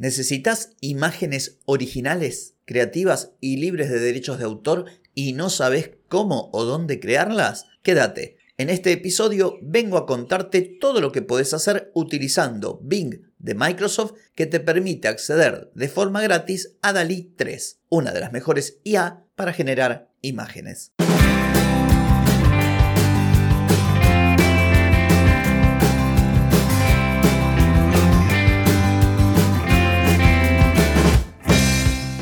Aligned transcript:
¿Necesitas 0.00 0.70
imágenes 0.80 1.58
originales, 1.66 2.54
creativas 2.64 3.32
y 3.38 3.58
libres 3.58 3.90
de 3.90 4.00
derechos 4.00 4.38
de 4.38 4.46
autor 4.46 4.86
y 5.14 5.34
no 5.34 5.50
sabes 5.50 5.90
cómo 6.08 6.48
o 6.54 6.64
dónde 6.64 7.00
crearlas? 7.00 7.66
Quédate. 7.82 8.38
En 8.56 8.70
este 8.70 8.92
episodio 8.92 9.58
vengo 9.60 9.98
a 9.98 10.06
contarte 10.06 10.62
todo 10.62 11.02
lo 11.02 11.12
que 11.12 11.20
puedes 11.20 11.52
hacer 11.52 11.90
utilizando 11.92 12.80
Bing 12.82 13.26
de 13.38 13.54
Microsoft 13.54 14.14
que 14.34 14.46
te 14.46 14.58
permite 14.58 15.06
acceder 15.06 15.70
de 15.74 15.88
forma 15.90 16.22
gratis 16.22 16.78
a 16.80 16.94
DALI 16.94 17.34
3, 17.36 17.80
una 17.90 18.12
de 18.12 18.20
las 18.20 18.32
mejores 18.32 18.80
IA 18.84 19.26
para 19.34 19.52
generar 19.52 20.10
imágenes. 20.22 20.94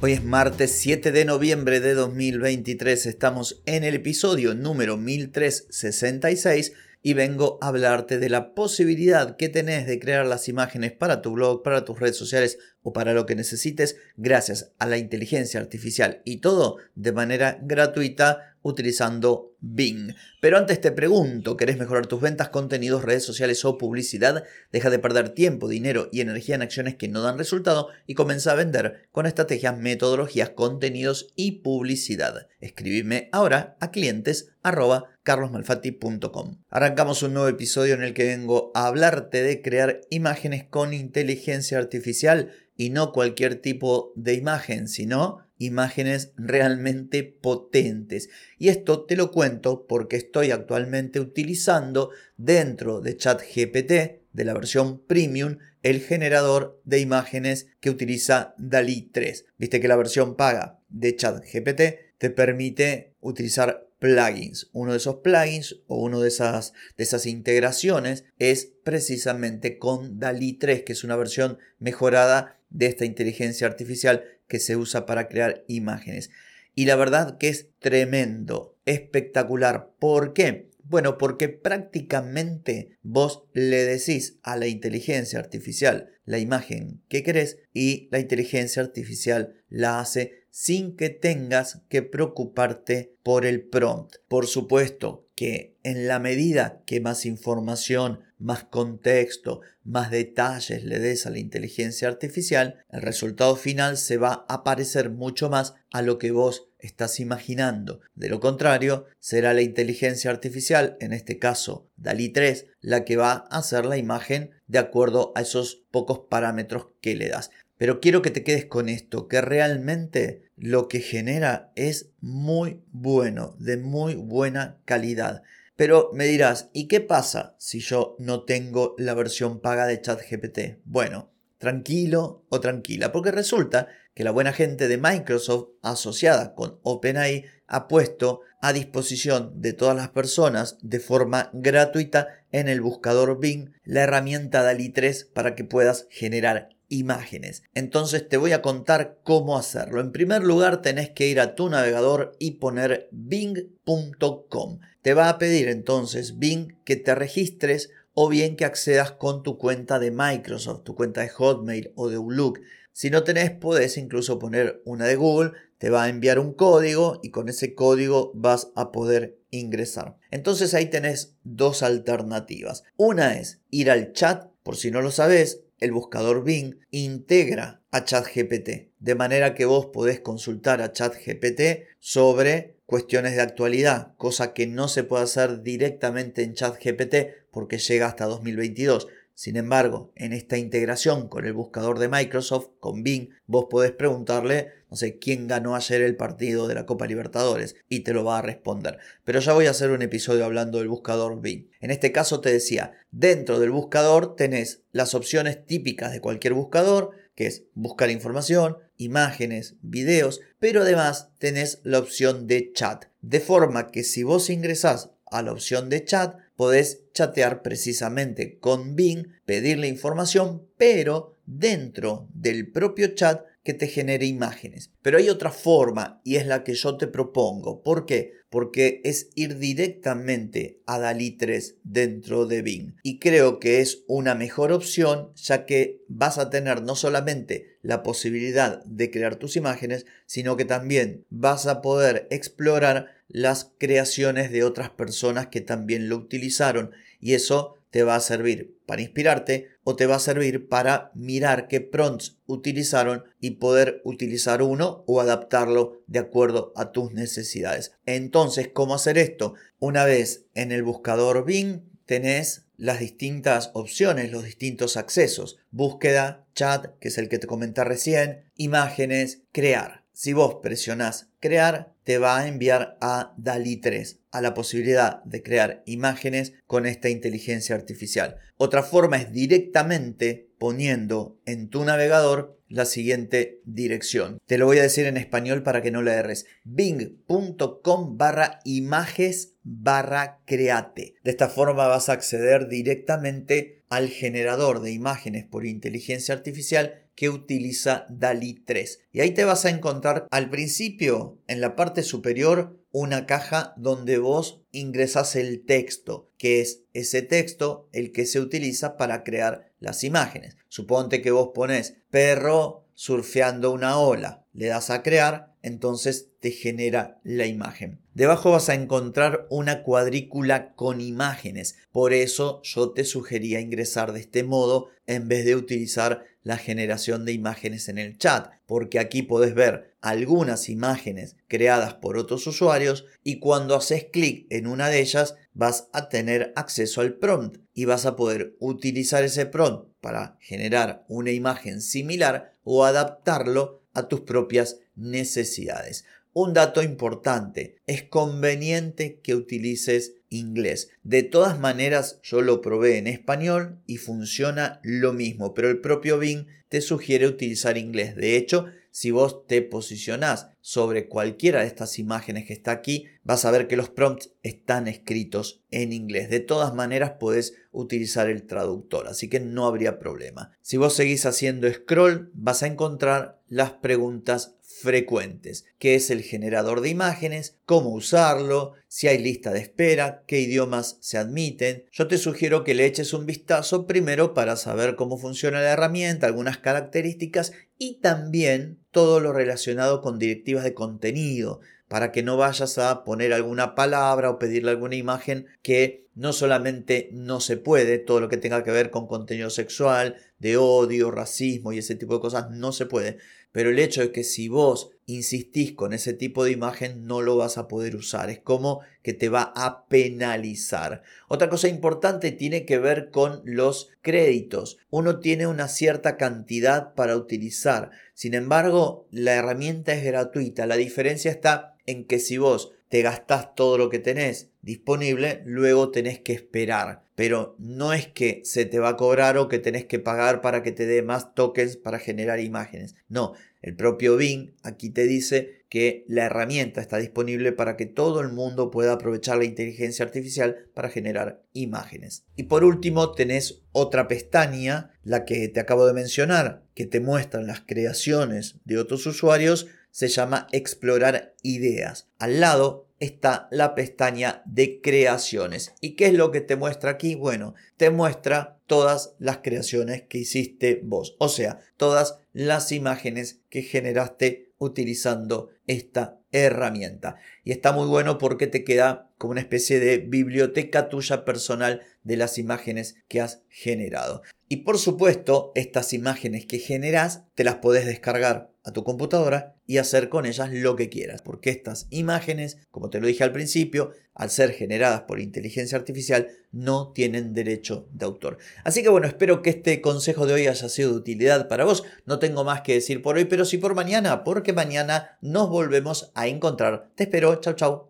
Hoy 0.00 0.12
es 0.12 0.22
martes 0.22 0.70
7 0.78 1.10
de 1.10 1.24
noviembre 1.24 1.80
de 1.80 1.92
2023, 1.92 3.04
estamos 3.06 3.62
en 3.66 3.82
el 3.82 3.96
episodio 3.96 4.54
número 4.54 4.96
1366 4.96 6.72
y 7.02 7.14
vengo 7.14 7.58
a 7.60 7.66
hablarte 7.66 8.20
de 8.20 8.28
la 8.28 8.54
posibilidad 8.54 9.36
que 9.36 9.48
tenés 9.48 9.88
de 9.88 9.98
crear 9.98 10.24
las 10.24 10.48
imágenes 10.48 10.92
para 10.92 11.20
tu 11.20 11.32
blog, 11.32 11.64
para 11.64 11.84
tus 11.84 11.98
redes 11.98 12.16
sociales 12.16 12.58
o 12.82 12.92
para 12.92 13.12
lo 13.12 13.26
que 13.26 13.34
necesites 13.34 13.96
gracias 14.16 14.70
a 14.78 14.86
la 14.86 14.98
inteligencia 14.98 15.58
artificial 15.58 16.22
y 16.24 16.36
todo 16.36 16.76
de 16.94 17.10
manera 17.10 17.58
gratuita 17.60 18.54
utilizando 18.62 19.47
Bing. 19.60 20.14
Pero 20.40 20.56
antes 20.56 20.80
te 20.80 20.92
pregunto, 20.92 21.56
¿querés 21.56 21.78
mejorar 21.78 22.06
tus 22.06 22.20
ventas, 22.20 22.48
contenidos, 22.50 23.04
redes 23.04 23.24
sociales 23.24 23.64
o 23.64 23.76
publicidad? 23.76 24.44
Deja 24.70 24.88
de 24.90 24.98
perder 24.98 25.30
tiempo, 25.30 25.68
dinero 25.68 26.08
y 26.12 26.20
energía 26.20 26.54
en 26.54 26.62
acciones 26.62 26.94
que 26.94 27.08
no 27.08 27.22
dan 27.22 27.38
resultado 27.38 27.88
y 28.06 28.14
comienza 28.14 28.52
a 28.52 28.56
vender 28.56 29.08
con 29.10 29.26
estrategias, 29.26 29.76
metodologías, 29.76 30.50
contenidos 30.50 31.32
y 31.34 31.62
publicidad. 31.62 32.46
Escribime 32.60 33.28
ahora 33.32 33.76
a 33.80 33.90
clientes 33.90 34.52
carlosmalfatti.com. 34.62 36.58
Arrancamos 36.70 37.22
un 37.22 37.34
nuevo 37.34 37.48
episodio 37.48 37.94
en 37.94 38.02
el 38.02 38.14
que 38.14 38.26
vengo 38.26 38.70
a 38.74 38.86
hablarte 38.86 39.42
de 39.42 39.60
crear 39.62 40.00
imágenes 40.10 40.64
con 40.64 40.94
inteligencia 40.94 41.78
artificial 41.78 42.52
y 42.76 42.90
no 42.90 43.12
cualquier 43.12 43.56
tipo 43.56 44.12
de 44.14 44.34
imagen, 44.34 44.88
sino 44.88 45.47
imágenes 45.58 46.32
realmente 46.36 47.22
potentes. 47.24 48.30
Y 48.58 48.68
esto 48.68 49.04
te 49.04 49.16
lo 49.16 49.30
cuento 49.30 49.86
porque 49.86 50.16
estoy 50.16 50.50
actualmente 50.50 51.20
utilizando 51.20 52.10
dentro 52.36 53.00
de 53.00 53.16
ChatGPT, 53.16 53.92
de 54.32 54.44
la 54.44 54.54
versión 54.54 55.00
premium, 55.00 55.58
el 55.82 56.00
generador 56.00 56.80
de 56.84 57.00
imágenes 57.00 57.66
que 57.80 57.90
utiliza 57.90 58.54
DALI 58.58 59.10
3. 59.12 59.46
Viste 59.58 59.80
que 59.80 59.88
la 59.88 59.96
versión 59.96 60.36
paga 60.36 60.80
de 60.88 61.16
ChatGPT 61.16 61.80
te 62.18 62.30
permite 62.30 63.14
utilizar 63.20 63.88
plugins. 63.98 64.70
Uno 64.72 64.92
de 64.92 64.98
esos 64.98 65.16
plugins 65.16 65.80
o 65.86 66.02
una 66.02 66.18
de 66.20 66.28
esas, 66.28 66.72
de 66.96 67.04
esas 67.04 67.26
integraciones 67.26 68.24
es 68.38 68.72
precisamente 68.84 69.78
con 69.78 70.18
DALI 70.18 70.54
3, 70.54 70.82
que 70.84 70.92
es 70.92 71.04
una 71.04 71.16
versión 71.16 71.58
mejorada 71.78 72.58
de 72.70 72.86
esta 72.86 73.04
inteligencia 73.04 73.66
artificial 73.66 74.24
que 74.48 74.58
se 74.58 74.76
usa 74.76 75.06
para 75.06 75.28
crear 75.28 75.64
imágenes. 75.68 76.30
Y 76.74 76.86
la 76.86 76.96
verdad 76.96 77.38
que 77.38 77.48
es 77.48 77.68
tremendo, 77.78 78.76
espectacular. 78.86 79.90
¿Por 79.98 80.32
qué? 80.32 80.70
Bueno, 80.82 81.18
porque 81.18 81.48
prácticamente 81.48 82.96
vos 83.02 83.44
le 83.52 83.84
decís 83.84 84.38
a 84.42 84.56
la 84.56 84.68
inteligencia 84.68 85.38
artificial 85.38 86.12
la 86.24 86.38
imagen 86.38 87.02
que 87.08 87.22
querés 87.22 87.58
y 87.74 88.08
la 88.10 88.20
inteligencia 88.20 88.80
artificial 88.80 89.54
la 89.68 90.00
hace 90.00 90.46
sin 90.50 90.96
que 90.96 91.10
tengas 91.10 91.82
que 91.88 92.02
preocuparte 92.02 93.14
por 93.22 93.44
el 93.44 93.62
prompt. 93.62 94.16
Por 94.28 94.46
supuesto 94.46 95.27
que 95.38 95.76
en 95.84 96.08
la 96.08 96.18
medida 96.18 96.82
que 96.84 97.00
más 97.00 97.24
información, 97.24 98.24
más 98.38 98.64
contexto, 98.64 99.60
más 99.84 100.10
detalles 100.10 100.82
le 100.82 100.98
des 100.98 101.26
a 101.26 101.30
la 101.30 101.38
inteligencia 101.38 102.08
artificial, 102.08 102.84
el 102.90 103.02
resultado 103.02 103.54
final 103.54 103.98
se 103.98 104.16
va 104.16 104.44
a 104.48 104.64
parecer 104.64 105.10
mucho 105.10 105.48
más 105.48 105.74
a 105.92 106.02
lo 106.02 106.18
que 106.18 106.32
vos 106.32 106.70
estás 106.80 107.20
imaginando. 107.20 108.00
De 108.16 108.28
lo 108.28 108.40
contrario, 108.40 109.06
será 109.20 109.54
la 109.54 109.62
inteligencia 109.62 110.32
artificial, 110.32 110.96
en 110.98 111.12
este 111.12 111.38
caso 111.38 111.88
DALI 111.96 112.30
3, 112.30 112.66
la 112.80 113.04
que 113.04 113.14
va 113.16 113.46
a 113.48 113.58
hacer 113.58 113.86
la 113.86 113.96
imagen 113.96 114.50
de 114.66 114.80
acuerdo 114.80 115.30
a 115.36 115.42
esos 115.42 115.84
pocos 115.92 116.22
parámetros 116.28 116.88
que 117.00 117.14
le 117.14 117.28
das. 117.28 117.52
Pero 117.76 118.00
quiero 118.00 118.22
que 118.22 118.32
te 118.32 118.42
quedes 118.42 118.64
con 118.64 118.88
esto, 118.88 119.28
que 119.28 119.40
realmente 119.40 120.47
lo 120.60 120.88
que 120.88 121.00
genera 121.00 121.72
es 121.76 122.10
muy 122.20 122.82
bueno, 122.92 123.56
de 123.58 123.76
muy 123.76 124.14
buena 124.14 124.78
calidad. 124.84 125.42
Pero 125.76 126.10
me 126.12 126.26
dirás, 126.26 126.70
¿y 126.72 126.88
qué 126.88 127.00
pasa 127.00 127.54
si 127.58 127.80
yo 127.80 128.16
no 128.18 128.44
tengo 128.44 128.94
la 128.98 129.14
versión 129.14 129.60
paga 129.60 129.86
de 129.86 130.00
ChatGPT? 130.00 130.80
Bueno, 130.84 131.30
tranquilo 131.58 132.44
o 132.48 132.60
tranquila, 132.60 133.12
porque 133.12 133.30
resulta 133.30 133.88
que 134.14 134.24
la 134.24 134.30
buena 134.30 134.52
gente 134.52 134.88
de 134.88 134.98
Microsoft 134.98 135.68
asociada 135.82 136.54
con 136.54 136.80
OpenAI 136.82 137.44
ha 137.68 137.86
puesto 137.86 138.40
a 138.60 138.72
disposición 138.72 139.60
de 139.60 139.72
todas 139.72 139.96
las 139.96 140.08
personas 140.08 140.78
de 140.82 140.98
forma 140.98 141.50
gratuita 141.52 142.28
en 142.50 142.68
el 142.68 142.80
buscador 142.80 143.38
Bing 143.38 143.72
la 143.84 144.02
herramienta 144.02 144.62
DALI 144.62 144.88
3 144.88 145.30
para 145.32 145.54
que 145.54 145.64
puedas 145.64 146.08
generar 146.10 146.70
imágenes. 146.88 147.62
Entonces 147.74 148.28
te 148.28 148.36
voy 148.36 148.52
a 148.52 148.62
contar 148.62 149.18
cómo 149.22 149.56
hacerlo. 149.56 150.00
En 150.00 150.12
primer 150.12 150.42
lugar 150.42 150.82
tenés 150.82 151.10
que 151.10 151.28
ir 151.28 151.40
a 151.40 151.54
tu 151.54 151.68
navegador 151.68 152.32
y 152.38 152.52
poner 152.52 153.08
bing.com. 153.12 154.80
Te 155.02 155.14
va 155.14 155.28
a 155.28 155.38
pedir 155.38 155.68
entonces 155.68 156.38
Bing 156.38 156.76
que 156.84 156.96
te 156.96 157.14
registres 157.14 157.90
o 158.14 158.28
bien 158.28 158.56
que 158.56 158.64
accedas 158.64 159.12
con 159.12 159.42
tu 159.42 159.58
cuenta 159.58 159.98
de 159.98 160.10
Microsoft, 160.10 160.82
tu 160.82 160.94
cuenta 160.94 161.20
de 161.20 161.28
Hotmail 161.28 161.92
o 161.94 162.08
de 162.08 162.16
Outlook. 162.16 162.60
Si 162.92 163.10
no 163.10 163.22
tenés, 163.22 163.52
podés 163.52 163.96
incluso 163.96 164.40
poner 164.40 164.82
una 164.84 165.06
de 165.06 165.14
Google, 165.14 165.52
te 165.78 165.88
va 165.88 166.02
a 166.02 166.08
enviar 166.08 166.40
un 166.40 166.52
código 166.52 167.20
y 167.22 167.30
con 167.30 167.48
ese 167.48 167.74
código 167.74 168.32
vas 168.34 168.72
a 168.74 168.90
poder 168.90 169.38
ingresar. 169.50 170.16
Entonces 170.32 170.74
ahí 170.74 170.86
tenés 170.86 171.36
dos 171.44 171.84
alternativas. 171.84 172.82
Una 172.96 173.38
es 173.38 173.60
ir 173.70 173.90
al 173.90 174.12
chat, 174.12 174.50
por 174.64 174.76
si 174.76 174.90
no 174.90 175.00
lo 175.00 175.12
sabes, 175.12 175.62
el 175.78 175.92
buscador 175.92 176.44
Bing 176.44 176.76
integra 176.90 177.82
a 177.90 178.04
ChatGPT, 178.04 178.90
de 178.98 179.14
manera 179.14 179.54
que 179.54 179.64
vos 179.64 179.86
podés 179.86 180.20
consultar 180.20 180.82
a 180.82 180.92
ChatGPT 180.92 181.86
sobre 181.98 182.76
cuestiones 182.86 183.34
de 183.34 183.42
actualidad, 183.42 184.14
cosa 184.16 184.54
que 184.54 184.66
no 184.66 184.88
se 184.88 185.04
puede 185.04 185.24
hacer 185.24 185.62
directamente 185.62 186.42
en 186.42 186.54
ChatGPT 186.54 187.14
porque 187.50 187.78
llega 187.78 188.06
hasta 188.06 188.26
2022. 188.26 189.08
Sin 189.38 189.56
embargo, 189.56 190.10
en 190.16 190.32
esta 190.32 190.58
integración 190.58 191.28
con 191.28 191.46
el 191.46 191.52
buscador 191.52 192.00
de 192.00 192.08
Microsoft, 192.08 192.70
con 192.80 193.04
Bing, 193.04 193.28
vos 193.46 193.66
podés 193.70 193.92
preguntarle, 193.92 194.72
no 194.90 194.96
sé, 194.96 195.20
quién 195.20 195.46
ganó 195.46 195.76
ayer 195.76 196.02
el 196.02 196.16
partido 196.16 196.66
de 196.66 196.74
la 196.74 196.86
Copa 196.86 197.06
Libertadores 197.06 197.76
y 197.88 198.00
te 198.00 198.12
lo 198.12 198.24
va 198.24 198.38
a 198.38 198.42
responder. 198.42 198.98
Pero 199.22 199.38
ya 199.38 199.52
voy 199.52 199.66
a 199.66 199.70
hacer 199.70 199.90
un 199.90 200.02
episodio 200.02 200.44
hablando 200.44 200.78
del 200.78 200.88
buscador 200.88 201.40
Bing. 201.40 201.70
En 201.78 201.92
este 201.92 202.10
caso 202.10 202.40
te 202.40 202.50
decía, 202.50 202.94
dentro 203.12 203.60
del 203.60 203.70
buscador 203.70 204.34
tenés 204.34 204.82
las 204.90 205.14
opciones 205.14 205.64
típicas 205.64 206.10
de 206.10 206.20
cualquier 206.20 206.54
buscador, 206.54 207.12
que 207.36 207.46
es 207.46 207.62
buscar 207.74 208.10
información, 208.10 208.78
imágenes, 208.96 209.76
videos, 209.82 210.40
pero 210.58 210.82
además 210.82 211.30
tenés 211.38 211.78
la 211.84 212.00
opción 212.00 212.48
de 212.48 212.72
chat. 212.72 213.04
De 213.20 213.38
forma 213.38 213.92
que 213.92 214.02
si 214.02 214.24
vos 214.24 214.50
ingresás 214.50 215.10
a 215.30 215.42
la 215.42 215.52
opción 215.52 215.90
de 215.90 216.04
chat, 216.04 216.34
podés 216.58 217.04
chatear 217.14 217.62
precisamente 217.62 218.58
con 218.58 218.96
Bing, 218.96 219.28
pedirle 219.44 219.86
información, 219.86 220.66
pero 220.76 221.36
dentro 221.46 222.26
del 222.34 222.72
propio 222.72 223.14
chat 223.14 223.46
que 223.68 223.74
te 223.74 223.86
genere 223.86 224.24
imágenes. 224.24 224.92
Pero 225.02 225.18
hay 225.18 225.28
otra 225.28 225.50
forma 225.50 226.22
y 226.24 226.36
es 226.36 226.46
la 226.46 226.64
que 226.64 226.72
yo 226.72 226.96
te 226.96 227.06
propongo. 227.06 227.82
¿Por 227.82 228.06
qué? 228.06 228.32
Porque 228.48 229.02
es 229.04 229.28
ir 229.34 229.58
directamente 229.58 230.80
a 230.86 230.98
DALI 230.98 231.32
3 231.32 231.76
dentro 231.84 232.46
de 232.46 232.62
Bing. 232.62 232.94
Y 233.02 233.18
creo 233.18 233.60
que 233.60 233.82
es 233.82 234.04
una 234.06 234.34
mejor 234.34 234.72
opción 234.72 235.34
ya 235.34 235.66
que 235.66 236.02
vas 236.08 236.38
a 236.38 236.48
tener 236.48 236.80
no 236.80 236.96
solamente 236.96 237.76
la 237.82 238.02
posibilidad 238.02 238.82
de 238.86 239.10
crear 239.10 239.36
tus 239.36 239.54
imágenes, 239.54 240.06
sino 240.24 240.56
que 240.56 240.64
también 240.64 241.26
vas 241.28 241.66
a 241.66 241.82
poder 241.82 242.26
explorar 242.30 243.08
las 243.28 243.70
creaciones 243.76 244.50
de 244.50 244.64
otras 244.64 244.88
personas 244.88 245.48
que 245.48 245.60
también 245.60 246.08
lo 246.08 246.16
utilizaron 246.16 246.92
y 247.20 247.34
eso 247.34 247.74
te 247.90 248.02
va 248.02 248.16
a 248.16 248.20
servir 248.20 248.78
para 248.86 249.02
inspirarte 249.02 249.68
o 249.84 249.96
te 249.96 250.06
va 250.06 250.16
a 250.16 250.20
servir 250.20 250.68
para 250.68 251.10
mirar 251.14 251.68
qué 251.68 251.80
prompts 251.80 252.38
utilizaron 252.46 253.24
y 253.40 253.52
poder 253.52 254.00
utilizar 254.04 254.62
uno 254.62 255.04
o 255.06 255.20
adaptarlo 255.20 256.02
de 256.06 256.18
acuerdo 256.18 256.72
a 256.76 256.92
tus 256.92 257.12
necesidades. 257.12 257.92
Entonces, 258.06 258.68
¿cómo 258.72 258.94
hacer 258.94 259.18
esto? 259.18 259.54
Una 259.78 260.04
vez 260.04 260.46
en 260.54 260.72
el 260.72 260.82
buscador 260.82 261.44
Bing 261.44 261.82
tenés 262.06 262.66
las 262.78 263.00
distintas 263.00 263.70
opciones, 263.74 264.30
los 264.30 264.44
distintos 264.44 264.96
accesos. 264.96 265.58
Búsqueda, 265.70 266.46
chat, 266.54 266.98
que 267.00 267.08
es 267.08 267.18
el 267.18 267.28
que 267.28 267.38
te 267.38 267.46
comenté 267.46 267.84
recién, 267.84 268.44
imágenes, 268.56 269.42
crear. 269.52 269.97
Si 270.20 270.32
vos 270.32 270.56
presionás 270.60 271.30
crear, 271.38 271.94
te 272.02 272.18
va 272.18 272.40
a 272.40 272.48
enviar 272.48 272.98
a 273.00 273.34
DALI 273.36 273.76
3, 273.76 274.18
a 274.32 274.40
la 274.40 274.52
posibilidad 274.52 275.22
de 275.22 275.44
crear 275.44 275.84
imágenes 275.86 276.54
con 276.66 276.86
esta 276.86 277.08
inteligencia 277.08 277.76
artificial. 277.76 278.34
Otra 278.56 278.82
forma 278.82 279.18
es 279.18 279.30
directamente 279.30 280.50
poniendo 280.58 281.38
en 281.46 281.68
tu 281.68 281.84
navegador 281.84 282.60
la 282.66 282.84
siguiente 282.84 283.60
dirección. 283.64 284.38
Te 284.44 284.58
lo 284.58 284.66
voy 284.66 284.80
a 284.80 284.82
decir 284.82 285.06
en 285.06 285.18
español 285.18 285.62
para 285.62 285.82
que 285.82 285.92
no 285.92 286.02
la 286.02 286.14
erres. 286.14 286.46
bing.com 286.64 288.18
barra 288.18 288.58
imágenes 288.64 289.54
barra 289.62 290.40
create. 290.46 291.14
De 291.22 291.30
esta 291.30 291.48
forma 291.48 291.86
vas 291.86 292.08
a 292.08 292.14
acceder 292.14 292.66
directamente 292.66 293.84
al 293.88 294.08
generador 294.08 294.80
de 294.80 294.90
imágenes 294.90 295.46
por 295.46 295.64
inteligencia 295.64 296.34
artificial 296.34 297.07
que 297.18 297.30
utiliza 297.30 298.06
DALI 298.10 298.62
3. 298.64 299.00
Y 299.10 299.22
ahí 299.22 299.32
te 299.32 299.44
vas 299.44 299.64
a 299.64 299.70
encontrar 299.70 300.28
al 300.30 300.50
principio, 300.50 301.42
en 301.48 301.60
la 301.60 301.74
parte 301.74 302.04
superior, 302.04 302.78
una 302.92 303.26
caja 303.26 303.74
donde 303.76 304.18
vos 304.18 304.62
ingresas 304.70 305.34
el 305.34 305.64
texto, 305.64 306.30
que 306.38 306.60
es 306.60 306.84
ese 306.92 307.22
texto 307.22 307.88
el 307.92 308.12
que 308.12 308.24
se 308.24 308.38
utiliza 308.38 308.96
para 308.96 309.24
crear 309.24 309.72
las 309.80 310.04
imágenes. 310.04 310.56
Suponte 310.68 311.20
que 311.20 311.32
vos 311.32 311.50
pones 311.52 311.96
perro 312.08 312.84
surfeando 312.94 313.72
una 313.72 313.98
ola, 313.98 314.44
le 314.52 314.66
das 314.66 314.90
a 314.90 315.02
crear, 315.02 315.56
entonces 315.62 316.30
te 316.38 316.52
genera 316.52 317.20
la 317.24 317.46
imagen. 317.46 318.00
Debajo 318.14 318.52
vas 318.52 318.68
a 318.68 318.74
encontrar 318.74 319.46
una 319.50 319.82
cuadrícula 319.82 320.74
con 320.74 321.00
imágenes, 321.00 321.76
por 321.90 322.12
eso 322.12 322.60
yo 322.62 322.90
te 322.90 323.04
sugería 323.04 323.60
ingresar 323.60 324.12
de 324.12 324.20
este 324.20 324.44
modo 324.44 324.88
en 325.06 325.26
vez 325.26 325.44
de 325.44 325.56
utilizar 325.56 326.24
la 326.48 326.56
generación 326.56 327.26
de 327.26 327.32
imágenes 327.32 327.90
en 327.90 327.98
el 327.98 328.16
chat, 328.16 328.50
porque 328.64 328.98
aquí 328.98 329.20
podés 329.20 329.54
ver 329.54 329.94
algunas 330.00 330.70
imágenes 330.70 331.36
creadas 331.46 331.92
por 331.92 332.16
otros 332.16 332.46
usuarios 332.46 333.04
y 333.22 333.38
cuando 333.38 333.76
haces 333.76 334.06
clic 334.10 334.46
en 334.48 334.66
una 334.66 334.88
de 334.88 335.00
ellas 335.00 335.34
vas 335.52 335.88
a 335.92 336.08
tener 336.08 336.54
acceso 336.56 337.02
al 337.02 337.18
prompt 337.18 337.58
y 337.74 337.84
vas 337.84 338.06
a 338.06 338.16
poder 338.16 338.56
utilizar 338.60 339.24
ese 339.24 339.44
prompt 339.44 339.92
para 340.00 340.38
generar 340.40 341.04
una 341.08 341.32
imagen 341.32 341.82
similar 341.82 342.54
o 342.64 342.86
adaptarlo 342.86 343.82
a 343.92 344.08
tus 344.08 344.22
propias 344.22 344.78
necesidades. 344.96 346.06
Un 346.32 346.54
dato 346.54 346.82
importante, 346.82 347.76
es 347.86 348.04
conveniente 348.04 349.20
que 349.20 349.34
utilices 349.34 350.14
inglés. 350.30 350.90
De 351.02 351.22
todas 351.22 351.58
maneras, 351.58 352.20
yo 352.22 352.42
lo 352.42 352.60
probé 352.60 352.98
en 352.98 353.06
español 353.06 353.80
y 353.86 353.96
funciona 353.96 354.80
lo 354.82 355.12
mismo, 355.12 355.54
pero 355.54 355.68
el 355.68 355.80
propio 355.80 356.18
Bing 356.18 356.46
te 356.68 356.80
sugiere 356.80 357.26
utilizar 357.26 357.78
inglés. 357.78 358.14
De 358.16 358.36
hecho, 358.36 358.66
si 358.90 359.10
vos 359.10 359.46
te 359.46 359.62
posicionás 359.62 360.48
sobre 360.60 361.08
cualquiera 361.08 361.60
de 361.60 361.66
estas 361.66 361.98
imágenes 361.98 362.46
que 362.46 362.52
está 362.52 362.72
aquí, 362.72 363.06
vas 363.22 363.44
a 363.44 363.50
ver 363.50 363.68
que 363.68 363.76
los 363.76 363.90
prompts 363.90 364.32
están 364.42 364.88
escritos 364.88 365.62
en 365.70 365.92
inglés. 365.92 366.30
De 366.30 366.40
todas 366.40 366.74
maneras, 366.74 367.12
puedes 367.20 367.54
utilizar 367.70 368.28
el 368.28 368.46
traductor, 368.46 369.06
así 369.06 369.28
que 369.28 369.40
no 369.40 369.66
habría 369.66 369.98
problema. 369.98 370.52
Si 370.62 370.76
vos 370.76 370.94
seguís 370.94 371.26
haciendo 371.26 371.72
scroll, 371.72 372.30
vas 372.34 372.62
a 372.62 372.66
encontrar 372.66 373.40
las 373.46 373.70
preguntas 373.70 374.56
frecuentes, 374.80 375.64
qué 375.78 375.94
es 375.94 376.10
el 376.10 376.22
generador 376.22 376.80
de 376.80 376.88
imágenes, 376.88 377.58
cómo 377.64 377.90
usarlo, 377.90 378.74
si 378.86 379.08
hay 379.08 379.18
lista 379.18 379.52
de 379.52 379.60
espera, 379.60 380.22
qué 380.26 380.40
idiomas 380.40 380.98
se 381.00 381.18
admiten. 381.18 381.84
Yo 381.92 382.08
te 382.08 382.18
sugiero 382.18 382.64
que 382.64 382.74
le 382.74 382.86
eches 382.86 383.12
un 383.12 383.26
vistazo 383.26 383.86
primero 383.86 384.34
para 384.34 384.56
saber 384.56 384.96
cómo 384.96 385.18
funciona 385.18 385.60
la 385.60 385.72
herramienta, 385.72 386.26
algunas 386.26 386.58
características 386.58 387.52
y 387.76 388.00
también 388.00 388.78
todo 388.90 389.20
lo 389.20 389.32
relacionado 389.32 390.00
con 390.00 390.18
directivas 390.18 390.64
de 390.64 390.74
contenido, 390.74 391.60
para 391.88 392.12
que 392.12 392.22
no 392.22 392.36
vayas 392.36 392.78
a 392.78 393.04
poner 393.04 393.32
alguna 393.32 393.74
palabra 393.74 394.30
o 394.30 394.38
pedirle 394.38 394.70
alguna 394.70 394.96
imagen 394.96 395.46
que 395.62 396.06
no 396.14 396.32
solamente 396.32 397.10
no 397.12 397.40
se 397.40 397.56
puede, 397.56 397.98
todo 397.98 398.20
lo 398.20 398.28
que 398.28 398.36
tenga 398.36 398.64
que 398.64 398.72
ver 398.72 398.90
con 398.90 399.06
contenido 399.06 399.50
sexual, 399.50 400.16
de 400.40 400.56
odio, 400.56 401.12
racismo 401.12 401.72
y 401.72 401.78
ese 401.78 401.94
tipo 401.94 402.14
de 402.14 402.20
cosas 402.20 402.50
no 402.50 402.72
se 402.72 402.86
puede, 402.86 403.18
pero 403.52 403.70
el 403.70 403.78
hecho 403.78 404.02
es 404.02 404.10
que 404.10 404.24
si 404.24 404.48
vos 404.48 404.90
insistís 405.08 405.72
con 405.72 405.94
ese 405.94 406.12
tipo 406.12 406.44
de 406.44 406.52
imagen 406.52 407.06
no 407.06 407.22
lo 407.22 407.36
vas 407.38 407.56
a 407.56 407.66
poder 407.66 407.96
usar. 407.96 408.28
Es 408.28 408.40
como 408.40 408.80
que 409.02 409.14
te 409.14 409.30
va 409.30 409.52
a 409.56 409.86
penalizar. 409.86 411.02
Otra 411.28 411.48
cosa 411.48 411.66
importante 411.66 412.30
tiene 412.30 412.66
que 412.66 412.78
ver 412.78 413.10
con 413.10 413.40
los 413.44 413.90
créditos. 414.02 414.76
Uno 414.90 415.18
tiene 415.18 415.46
una 415.46 415.68
cierta 415.68 416.18
cantidad 416.18 416.92
para 416.94 417.16
utilizar. 417.16 417.90
Sin 418.12 418.34
embargo, 418.34 419.08
la 419.10 419.34
herramienta 419.34 419.94
es 419.94 420.04
gratuita. 420.04 420.66
La 420.66 420.76
diferencia 420.76 421.30
está 421.30 421.76
en 421.86 422.04
que 422.04 422.18
si 422.18 422.36
vos 422.36 422.72
te 422.90 423.00
gastás 423.00 423.54
todo 423.54 423.78
lo 423.78 423.88
que 423.88 423.98
tenés 423.98 424.50
disponible, 424.60 425.42
luego 425.46 425.90
tenés 425.90 426.20
que 426.20 426.34
esperar. 426.34 427.07
Pero 427.18 427.56
no 427.58 427.92
es 427.92 428.06
que 428.06 428.42
se 428.44 428.64
te 428.64 428.78
va 428.78 428.90
a 428.90 428.96
cobrar 428.96 429.38
o 429.38 429.48
que 429.48 429.58
tenés 429.58 429.84
que 429.86 429.98
pagar 429.98 430.40
para 430.40 430.62
que 430.62 430.70
te 430.70 430.86
dé 430.86 431.02
más 431.02 431.34
tokens 431.34 431.76
para 431.76 431.98
generar 431.98 432.38
imágenes. 432.38 432.94
No, 433.08 433.32
el 433.60 433.74
propio 433.74 434.16
Bing 434.16 434.54
aquí 434.62 434.88
te 434.90 435.02
dice 435.02 435.64
que 435.68 436.04
la 436.06 436.26
herramienta 436.26 436.80
está 436.80 436.98
disponible 436.98 437.50
para 437.50 437.76
que 437.76 437.86
todo 437.86 438.20
el 438.20 438.28
mundo 438.28 438.70
pueda 438.70 438.92
aprovechar 438.92 439.36
la 439.36 439.46
inteligencia 439.46 440.04
artificial 440.04 440.68
para 440.74 440.90
generar 440.90 441.42
imágenes. 441.54 442.24
Y 442.36 442.44
por 442.44 442.62
último 442.62 443.10
tenés 443.10 443.62
otra 443.72 444.06
pestaña, 444.06 444.92
la 445.02 445.24
que 445.24 445.48
te 445.48 445.58
acabo 445.58 445.88
de 445.88 445.94
mencionar, 445.94 446.62
que 446.76 446.86
te 446.86 447.00
muestran 447.00 447.48
las 447.48 447.62
creaciones 447.62 448.60
de 448.64 448.78
otros 448.78 449.04
usuarios, 449.06 449.66
se 449.90 450.06
llama 450.06 450.46
Explorar 450.52 451.34
ideas. 451.42 452.06
Al 452.20 452.38
lado 452.38 452.87
está 453.00 453.48
la 453.50 453.74
pestaña 453.74 454.42
de 454.44 454.80
creaciones. 454.80 455.74
¿Y 455.80 455.96
qué 455.96 456.06
es 456.06 456.14
lo 456.14 456.30
que 456.30 456.40
te 456.40 456.56
muestra 456.56 456.90
aquí? 456.90 457.14
Bueno, 457.14 457.54
te 457.76 457.90
muestra 457.90 458.58
todas 458.66 459.14
las 459.18 459.38
creaciones 459.38 460.02
que 460.02 460.18
hiciste 460.18 460.80
vos, 460.82 461.16
o 461.18 461.28
sea, 461.28 461.58
todas 461.76 462.18
las 462.32 462.70
imágenes 462.70 463.40
que 463.48 463.62
generaste 463.62 464.47
utilizando 464.58 465.50
esta 465.66 466.20
herramienta. 466.32 467.16
Y 467.44 467.52
está 467.52 467.72
muy 467.72 467.86
bueno 467.86 468.18
porque 468.18 468.46
te 468.46 468.64
queda 468.64 469.10
como 469.18 469.32
una 469.32 469.40
especie 469.40 469.80
de 469.80 469.98
biblioteca 469.98 470.88
tuya 470.88 471.24
personal 471.24 471.82
de 472.02 472.16
las 472.16 472.38
imágenes 472.38 472.96
que 473.08 473.20
has 473.20 473.42
generado. 473.48 474.22
Y 474.48 474.58
por 474.58 474.78
supuesto, 474.78 475.52
estas 475.54 475.92
imágenes 475.92 476.46
que 476.46 476.58
generas 476.58 477.24
te 477.34 477.44
las 477.44 477.56
puedes 477.56 477.86
descargar 477.86 478.52
a 478.64 478.72
tu 478.72 478.84
computadora 478.84 479.56
y 479.66 479.78
hacer 479.78 480.08
con 480.08 480.26
ellas 480.26 480.50
lo 480.52 480.76
que 480.76 480.88
quieras, 480.88 481.22
porque 481.22 481.50
estas 481.50 481.86
imágenes, 481.90 482.58
como 482.70 482.90
te 482.90 483.00
lo 483.00 483.06
dije 483.06 483.24
al 483.24 483.32
principio, 483.32 483.92
al 484.18 484.30
ser 484.30 484.50
generadas 484.50 485.02
por 485.02 485.20
inteligencia 485.20 485.78
artificial, 485.78 486.28
no 486.50 486.92
tienen 486.92 487.34
derecho 487.34 487.86
de 487.92 488.04
autor. 488.04 488.38
Así 488.64 488.82
que 488.82 488.88
bueno, 488.88 489.06
espero 489.06 489.42
que 489.42 489.50
este 489.50 489.80
consejo 489.80 490.26
de 490.26 490.34
hoy 490.34 490.46
haya 490.48 490.68
sido 490.68 490.90
de 490.90 490.96
utilidad 490.96 491.48
para 491.48 491.64
vos. 491.64 491.84
No 492.04 492.18
tengo 492.18 492.42
más 492.44 492.62
que 492.62 492.74
decir 492.74 493.00
por 493.00 493.16
hoy, 493.16 493.26
pero 493.26 493.44
sí 493.44 493.58
por 493.58 493.74
mañana, 493.74 494.24
porque 494.24 494.52
mañana 494.52 495.16
nos 495.22 495.48
volvemos 495.48 496.10
a 496.14 496.26
encontrar. 496.26 496.90
Te 496.96 497.04
espero, 497.04 497.36
chau 497.36 497.54
chau. 497.54 497.88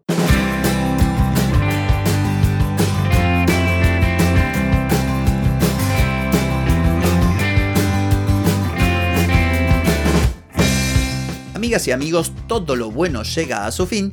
Amigas 11.54 11.88
y 11.88 11.92
amigos, 11.92 12.32
todo 12.46 12.76
lo 12.76 12.90
bueno 12.90 13.22
llega 13.22 13.66
a 13.66 13.72
su 13.72 13.86
fin 13.86 14.12